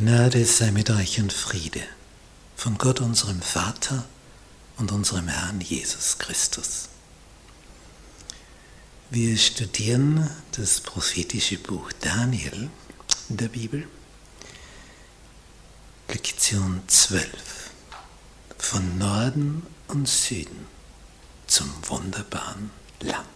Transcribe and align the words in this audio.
Gnade 0.00 0.46
sei 0.46 0.70
mit 0.70 0.88
euch 0.88 1.20
und 1.20 1.30
Friede 1.30 1.82
von 2.56 2.78
Gott 2.78 3.02
unserem 3.02 3.42
Vater 3.42 4.06
und 4.78 4.92
unserem 4.92 5.28
Herrn 5.28 5.60
Jesus 5.60 6.16
Christus. 6.16 6.88
Wir 9.10 9.36
studieren 9.36 10.30
das 10.52 10.80
prophetische 10.80 11.58
Buch 11.58 11.92
Daniel 12.00 12.70
in 13.28 13.36
der 13.36 13.48
Bibel, 13.48 13.86
Lektion 16.08 16.80
12, 16.86 17.28
von 18.56 18.96
Norden 18.96 19.66
und 19.88 20.08
Süden 20.08 20.66
zum 21.46 21.70
wunderbaren 21.82 22.70
Land. 23.00 23.26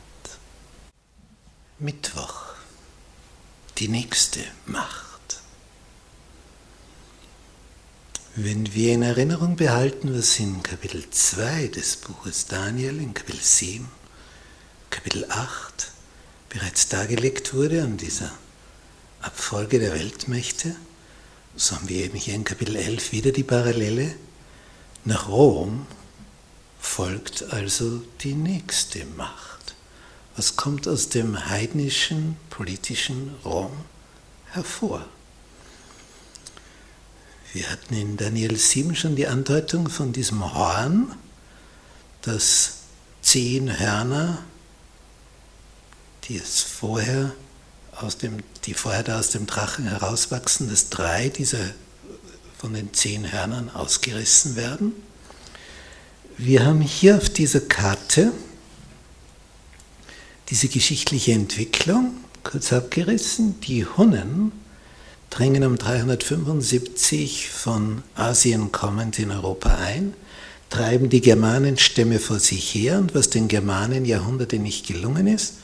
Mittwoch, 1.78 2.54
die 3.76 3.88
nächste 3.88 4.40
Macht. 4.64 5.13
Wenn 8.36 8.74
wir 8.74 8.94
in 8.94 9.02
Erinnerung 9.02 9.54
behalten, 9.54 10.12
was 10.12 10.40
in 10.40 10.60
Kapitel 10.64 11.08
2 11.08 11.68
des 11.68 11.94
Buches 11.94 12.46
Daniel, 12.46 12.98
in 12.98 13.14
Kapitel 13.14 13.40
7, 13.40 13.86
Kapitel 14.90 15.24
8 15.28 15.92
bereits 16.48 16.88
dargelegt 16.88 17.54
wurde 17.54 17.84
an 17.84 17.96
dieser 17.96 18.32
Abfolge 19.20 19.78
der 19.78 19.92
Weltmächte, 19.92 20.74
so 21.54 21.76
haben 21.76 21.88
wir 21.88 22.04
eben 22.04 22.18
hier 22.18 22.34
in 22.34 22.42
Kapitel 22.42 22.74
11 22.74 23.12
wieder 23.12 23.30
die 23.30 23.44
Parallele. 23.44 24.16
Nach 25.04 25.28
Rom 25.28 25.86
folgt 26.80 27.44
also 27.52 28.02
die 28.22 28.34
nächste 28.34 29.04
Macht. 29.16 29.76
Was 30.34 30.56
kommt 30.56 30.88
aus 30.88 31.08
dem 31.08 31.48
heidnischen 31.50 32.36
politischen 32.50 33.36
Rom 33.44 33.70
hervor? 34.46 35.06
Wir 37.54 37.70
hatten 37.70 37.94
in 37.94 38.16
Daniel 38.16 38.56
7 38.56 38.96
schon 38.96 39.14
die 39.14 39.28
Andeutung 39.28 39.88
von 39.88 40.12
diesem 40.12 40.54
Horn, 40.54 41.14
das 42.22 42.78
zehn 43.22 43.78
Hörner, 43.78 44.42
die 46.24 46.36
es 46.36 46.62
vorher 46.62 47.32
aus 47.92 48.18
dem, 48.18 48.38
die 48.64 48.74
vorher 48.74 49.04
da 49.04 49.20
aus 49.20 49.30
dem 49.30 49.46
Drachen 49.46 49.86
herauswachsen, 49.86 50.68
dass 50.68 50.90
drei 50.90 51.28
dieser 51.28 51.64
von 52.58 52.74
den 52.74 52.92
zehn 52.92 53.30
Hörnern 53.30 53.70
ausgerissen 53.70 54.56
werden. 54.56 54.92
Wir 56.36 56.66
haben 56.66 56.80
hier 56.80 57.18
auf 57.18 57.30
dieser 57.30 57.60
Karte 57.60 58.32
diese 60.50 60.66
geschichtliche 60.66 61.30
Entwicklung 61.30 62.16
kurz 62.42 62.72
abgerissen. 62.72 63.60
Die 63.60 63.86
Hunnen 63.86 64.50
dringen 65.34 65.64
um 65.64 65.76
375 65.76 67.50
von 67.50 68.04
Asien 68.14 68.70
kommend 68.70 69.18
in 69.18 69.32
Europa 69.32 69.74
ein, 69.74 70.14
treiben 70.70 71.08
die 71.08 71.20
Germanenstämme 71.20 72.20
vor 72.20 72.38
sich 72.38 72.72
her 72.72 72.98
und 72.98 73.16
was 73.16 73.30
den 73.30 73.48
Germanen 73.48 74.04
Jahrhunderte 74.04 74.60
nicht 74.60 74.86
gelungen 74.86 75.26
ist, 75.26 75.54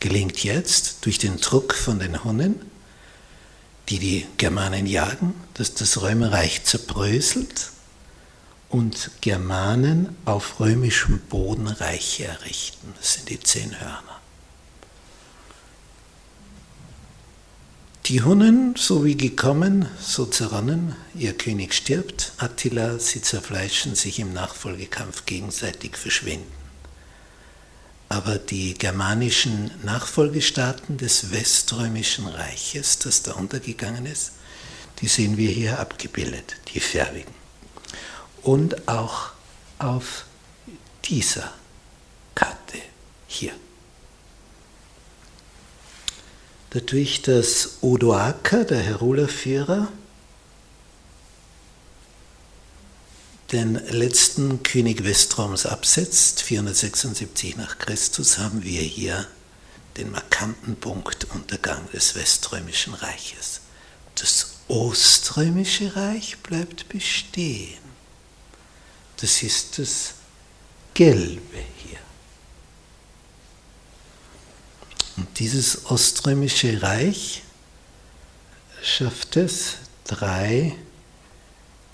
gelingt 0.00 0.42
jetzt 0.42 1.04
durch 1.04 1.18
den 1.18 1.36
Druck 1.36 1.74
von 1.74 2.00
den 2.00 2.24
Hunnen, 2.24 2.56
die 3.88 4.00
die 4.00 4.26
Germanen 4.36 4.86
jagen, 4.86 5.34
dass 5.54 5.74
das 5.74 6.02
Römerreich 6.02 6.64
zerbröselt 6.64 7.70
und 8.68 9.12
Germanen 9.20 10.16
auf 10.24 10.58
römischem 10.58 11.20
Boden 11.20 11.68
Reiche 11.68 12.24
errichten. 12.24 12.94
Das 12.98 13.14
sind 13.14 13.28
die 13.28 13.38
zehn 13.38 13.78
Hörner. 13.80 14.19
Die 18.06 18.22
Hunnen, 18.22 18.74
so 18.76 19.04
wie 19.04 19.16
gekommen, 19.16 19.86
so 20.00 20.26
zerronnen, 20.26 20.96
ihr 21.14 21.36
König 21.36 21.74
stirbt, 21.74 22.32
Attila, 22.38 22.98
sie 22.98 23.22
zerfleischen, 23.22 23.94
sich 23.94 24.18
im 24.18 24.32
Nachfolgekampf 24.32 25.26
gegenseitig 25.26 25.96
verschwinden. 25.96 26.50
Aber 28.08 28.38
die 28.38 28.74
germanischen 28.74 29.70
Nachfolgestaaten 29.84 30.96
des 30.96 31.30
Weströmischen 31.30 32.26
Reiches, 32.26 32.98
das 32.98 33.22
da 33.22 33.34
untergegangen 33.34 34.06
ist, 34.06 34.32
die 35.00 35.06
sehen 35.06 35.36
wir 35.36 35.50
hier 35.50 35.78
abgebildet, 35.78 36.56
die 36.74 36.80
Färbigen. 36.80 37.32
Und 38.42 38.88
auch 38.88 39.30
auf 39.78 40.24
dieser 41.04 41.52
Karte 42.34 42.78
hier 43.28 43.52
dadurch, 46.70 47.22
dass 47.22 47.78
Odoaker, 47.80 48.64
der 48.64 48.80
Herulerführer, 48.80 49.88
den 53.52 53.74
letzten 53.74 54.62
König 54.62 55.04
Westroms 55.04 55.66
absetzt, 55.66 56.42
476 56.42 57.56
nach 57.56 57.78
Christus, 57.78 58.38
haben 58.38 58.62
wir 58.62 58.80
hier 58.80 59.26
den 59.96 60.12
markanten 60.12 60.76
Punkt 60.76 61.26
Untergang 61.34 61.90
des 61.90 62.14
Weströmischen 62.14 62.94
Reiches. 62.94 63.60
Das 64.14 64.54
Oströmische 64.68 65.96
Reich 65.96 66.38
bleibt 66.38 66.88
bestehen. 66.88 67.78
Das 69.16 69.42
ist 69.42 69.78
das 69.78 70.14
Gelbe 70.94 71.58
hier. 71.84 71.98
Und 75.16 75.29
dieses 75.40 75.86
Oströmische 75.86 76.82
Reich 76.82 77.42
schafft 78.82 79.38
es, 79.38 79.76
drei 80.04 80.76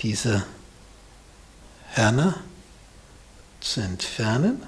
dieser 0.00 0.44
Hörner 1.92 2.40
zu 3.60 3.80
entfernen. 3.80 4.60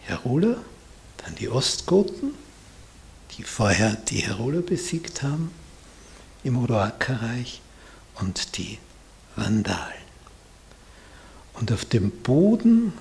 Heruler, 0.00 0.56
dann 1.18 1.34
die 1.34 1.50
Ostgoten, 1.50 2.32
die 3.36 3.42
vorher 3.42 3.96
die 3.96 4.20
Heruler 4.20 4.62
besiegt 4.62 5.22
haben 5.22 5.50
im 6.44 6.56
Odoakerreich 6.56 7.60
und 8.14 8.56
die 8.56 8.78
Vandalen. 9.36 10.08
Und 11.52 11.70
auf 11.70 11.84
dem 11.84 12.10
Boden 12.10 12.94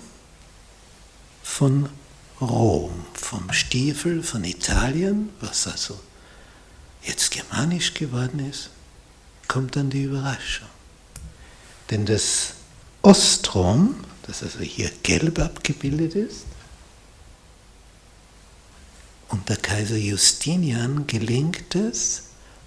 von 1.41 1.87
Rom, 2.39 2.91
vom 3.13 3.51
Stiefel 3.51 4.21
von 4.21 4.43
Italien, 4.43 5.29
was 5.41 5.67
also 5.67 5.99
jetzt 7.01 7.31
germanisch 7.31 7.93
geworden 7.93 8.47
ist, 8.47 8.69
kommt 9.47 9.75
dann 9.75 9.89
die 9.89 10.03
Überraschung. 10.03 10.67
Denn 11.89 12.05
das 12.05 12.53
Ostrom, 13.01 13.95
das 14.23 14.43
also 14.43 14.59
hier 14.59 14.91
gelb 15.03 15.39
abgebildet 15.39 16.15
ist, 16.15 16.45
unter 19.29 19.55
Kaiser 19.55 19.97
Justinian 19.97 21.07
gelingt 21.07 21.75
es, 21.75 22.23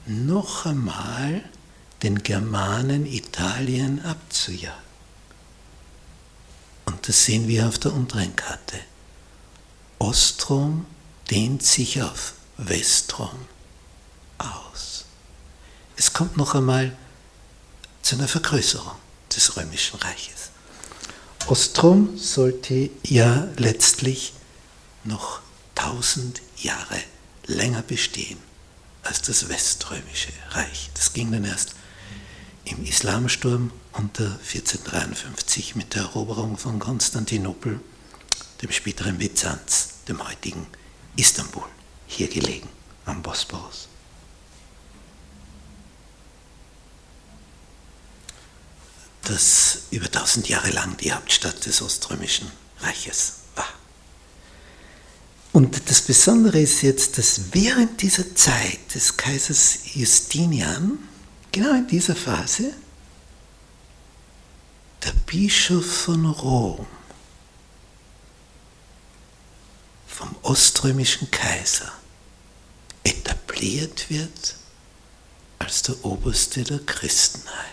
noch 0.07 0.67
einmal 0.67 1.43
den 2.03 2.23
Germanen 2.23 3.07
Italien 3.07 4.05
abzujagen. 4.05 4.79
Und 6.87 7.07
das 7.07 7.25
sehen 7.25 7.47
wir 7.49 7.69
auf 7.69 7.79
der 7.79 7.93
unteren 7.93 8.35
Karte. 8.35 8.79
Ostrom 10.01 10.87
dehnt 11.31 11.63
sich 11.63 12.03
auf 12.03 12.33
Westrom 12.57 13.39
aus. 14.39 15.05
Es 15.95 16.15
kommt 16.15 16.39
noch 16.39 16.55
einmal 16.55 16.97
zu 18.01 18.17
einer 18.17 18.27
Vergrößerung 18.27 18.97
des 19.37 19.59
römischen 19.59 20.01
Reiches. 20.01 20.51
Ostrom 21.49 22.17
sollte 22.17 22.89
ja 23.05 23.47
letztlich 23.59 24.33
noch 25.05 25.41
tausend 25.75 26.41
Jahre 26.57 26.99
länger 27.47 27.83
bestehen 27.83 28.39
als 29.03 29.21
das 29.21 29.51
weströmische 29.51 30.33
Reich. 30.53 30.91
Das 30.95 31.13
ging 31.13 31.31
dann 31.31 31.45
erst 31.45 31.75
im 32.65 32.87
Islamsturm 32.87 33.71
unter 33.93 34.25
1453 34.25 35.77
mit 35.77 35.95
der 35.95 36.03
Eroberung 36.03 36.57
von 36.57 36.79
Konstantinopel 36.79 37.81
dem 38.63 38.71
späteren 38.71 39.19
Byzanz, 39.19 39.89
dem 40.11 40.27
heutigen 40.27 40.67
Istanbul, 41.17 41.65
hier 42.07 42.29
gelegen 42.29 42.69
am 43.07 43.23
Bosporus. 43.23 43.89
Das 49.23 49.83
über 49.91 50.11
tausend 50.11 50.49
Jahre 50.49 50.71
lang 50.71 50.97
die 50.97 51.13
Hauptstadt 51.13 51.65
des 51.65 51.81
Oströmischen 51.81 52.51
Reiches 52.81 53.35
war. 53.55 53.69
Und 55.53 55.89
das 55.89 56.03
Besondere 56.03 56.61
ist 56.61 56.83
jetzt, 56.83 57.17
dass 57.19 57.53
während 57.53 58.03
dieser 58.03 58.35
Zeit 58.35 58.95
des 58.95 59.17
Kaisers 59.17 59.95
Justinian, 59.95 60.99
genau 61.53 61.75
in 61.75 61.87
dieser 61.87 62.17
Phase, 62.17 62.73
der 65.05 65.13
Bischof 65.27 65.87
von 65.87 66.27
Rom 66.27 66.87
vom 70.21 70.37
oströmischen 70.43 71.31
Kaiser 71.31 71.91
etabliert 73.05 74.11
wird 74.11 74.55
als 75.59 75.81
der 75.83 76.05
Oberste 76.05 76.63
der 76.63 76.81
Christenheit, 76.81 77.65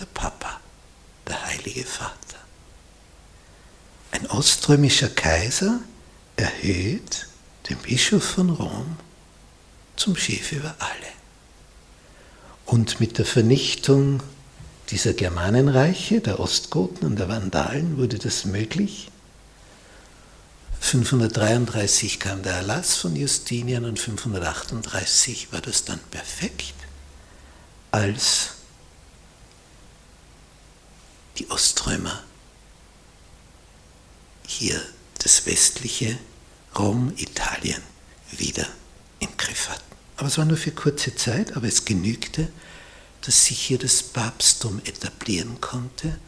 der 0.00 0.06
Papa, 0.06 0.60
der 1.28 1.46
Heilige 1.46 1.84
Vater. 1.84 2.40
Ein 4.10 4.26
oströmischer 4.26 5.10
Kaiser 5.10 5.78
erhöht 6.34 7.28
den 7.70 7.78
Bischof 7.78 8.24
von 8.24 8.50
Rom 8.50 8.96
zum 9.94 10.16
Chef 10.16 10.50
über 10.50 10.74
alle. 10.80 11.12
Und 12.66 12.98
mit 12.98 13.18
der 13.18 13.26
Vernichtung 13.26 14.24
dieser 14.90 15.12
Germanenreiche, 15.12 16.20
der 16.20 16.40
Ostgoten 16.40 17.06
und 17.06 17.20
der 17.20 17.28
Vandalen, 17.28 17.96
wurde 17.96 18.18
das 18.18 18.44
möglich. 18.44 19.12
533 20.84 22.20
kam 22.20 22.42
der 22.42 22.56
Erlass 22.56 22.96
von 22.96 23.16
Justinian 23.16 23.86
und 23.86 23.98
538 23.98 25.50
war 25.50 25.62
das 25.62 25.84
dann 25.84 25.98
perfekt, 26.10 26.74
als 27.90 28.50
die 31.38 31.50
Oströmer 31.50 32.22
hier 34.46 34.78
das 35.20 35.46
westliche 35.46 36.18
Rom, 36.78 37.14
Italien 37.16 37.82
wieder 38.32 38.66
im 39.20 39.34
Griff 39.38 39.70
hatten. 39.70 39.96
Aber 40.18 40.28
es 40.28 40.36
war 40.36 40.44
nur 40.44 40.58
für 40.58 40.72
kurze 40.72 41.16
Zeit, 41.16 41.56
aber 41.56 41.66
es 41.66 41.86
genügte, 41.86 42.52
dass 43.22 43.46
sich 43.46 43.58
hier 43.58 43.78
das 43.78 44.02
Papsttum 44.02 44.82
etablieren 44.84 45.62
konnte. 45.62 46.18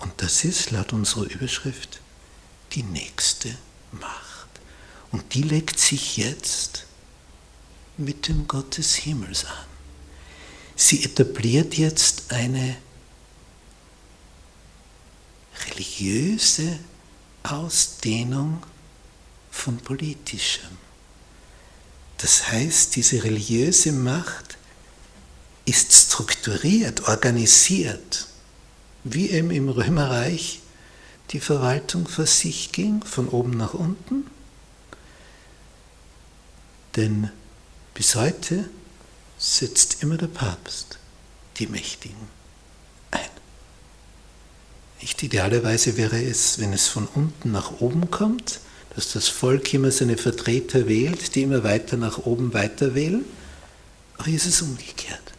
Und 0.00 0.12
das 0.16 0.42
ist 0.42 0.72
laut 0.72 0.92
unserer 0.92 1.30
Überschrift 1.30 2.00
die 2.72 2.82
nächste 2.82 3.56
Macht. 4.00 4.48
Und 5.12 5.34
die 5.34 5.42
legt 5.42 5.78
sich 5.78 6.16
jetzt 6.16 6.84
mit 7.96 8.28
dem 8.28 8.48
Gott 8.48 8.76
des 8.78 8.94
Himmels 8.96 9.44
an. 9.44 9.66
Sie 10.76 11.04
etabliert 11.04 11.74
jetzt 11.76 12.32
eine 12.32 12.76
religiöse 15.68 16.78
Ausdehnung 17.44 18.62
von 19.50 19.76
politischem. 19.76 20.70
Das 22.18 22.48
heißt, 22.50 22.96
diese 22.96 23.22
religiöse 23.22 23.92
Macht 23.92 24.56
ist 25.64 25.92
strukturiert, 25.92 27.08
organisiert, 27.08 28.26
wie 29.04 29.30
eben 29.30 29.50
im 29.50 29.68
Römerreich 29.68 30.60
die 31.30 31.40
Verwaltung 31.40 32.06
vor 32.06 32.26
sich 32.26 32.72
ging, 32.72 33.02
von 33.02 33.28
oben 33.28 33.56
nach 33.56 33.74
unten. 33.74 34.26
Denn 36.96 37.30
bis 37.94 38.14
heute 38.14 38.68
setzt 39.38 40.02
immer 40.02 40.16
der 40.16 40.28
Papst 40.28 40.98
die 41.58 41.66
Mächtigen 41.66 42.28
ein. 43.10 43.20
Nicht 45.00 45.22
idealerweise 45.22 45.96
wäre 45.96 46.22
es, 46.22 46.58
wenn 46.58 46.72
es 46.72 46.88
von 46.88 47.06
unten 47.06 47.52
nach 47.52 47.80
oben 47.80 48.10
kommt, 48.10 48.60
dass 48.94 49.12
das 49.12 49.28
Volk 49.28 49.74
immer 49.74 49.90
seine 49.90 50.16
Vertreter 50.16 50.86
wählt, 50.86 51.34
die 51.34 51.42
immer 51.42 51.64
weiter 51.64 51.96
nach 51.96 52.18
oben 52.18 52.54
weiter 52.54 52.94
wählen. 52.94 53.24
Aber 54.16 54.26
hier 54.26 54.36
ist 54.36 54.46
es 54.46 54.62
umgekehrt. 54.62 55.32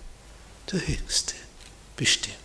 Der 0.72 0.86
Höchste 0.86 1.36
bestimmt, 1.96 2.36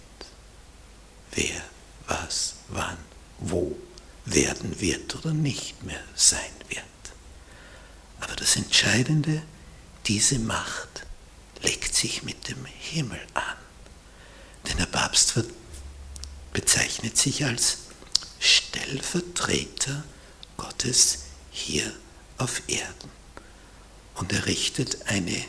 wer, 1.32 1.62
was, 2.06 2.54
wann, 2.68 2.98
wo 3.40 3.76
werden 4.24 4.80
wird 4.80 5.16
oder 5.16 5.32
nicht 5.32 5.82
mehr 5.82 6.02
sein 6.14 6.38
wird. 6.68 6.84
Aber 8.20 8.36
das 8.36 8.56
Entscheidende, 8.56 9.42
diese 10.06 10.38
Macht 10.38 11.06
legt 11.62 11.94
sich 11.94 12.22
mit 12.22 12.48
dem 12.48 12.64
Himmel 12.64 13.20
an. 13.34 13.56
Denn 14.68 14.76
der 14.76 14.86
Papst 14.86 15.34
bezeichnet 16.52 17.16
sich 17.16 17.44
als 17.44 17.78
Stellvertreter 18.38 20.04
Gottes 20.56 21.20
hier 21.50 21.92
auf 22.38 22.62
Erden 22.68 23.10
und 24.14 24.32
errichtet 24.32 25.06
eine, 25.06 25.44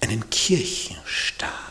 einen 0.00 0.28
Kirchenstaat. 0.30 1.67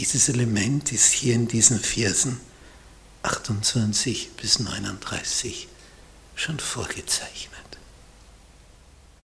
Dieses 0.00 0.30
Element 0.30 0.92
ist 0.92 1.12
hier 1.12 1.34
in 1.34 1.46
diesen 1.46 1.78
Versen 1.78 2.40
28 3.22 4.30
bis 4.30 4.58
39 4.58 5.68
schon 6.34 6.58
vorgezeichnet. 6.58 7.59